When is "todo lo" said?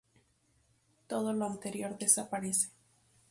1.05-1.45